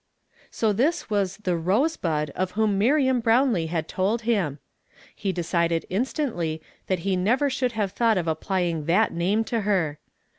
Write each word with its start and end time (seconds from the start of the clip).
So 0.49 0.73
this 0.73 1.11
was 1.11 1.37
the 1.37 1.51
''rosebud" 1.55 2.31
of 2.31 2.51
whom 2.53 2.79
Miriam 2.79 3.21
nrownlce 3.21 3.67
had 3.67 3.87
tohl 3.87 4.17
liim. 4.21 4.57
Ih 5.23 5.31
d(H'i(h'd 5.31 5.85
instantly 5.91 6.59
that 6.87 7.01
he 7.05 7.15
never. 7.15 7.49
,li()uld 7.51 7.73
liuve 7.73 7.91
thought 7.91 8.17
of 8.17 8.27
applying 8.27 8.85
that 8.85 9.13
iiiinie 9.13 9.45
to 9.45 9.59
her. 9.59 9.99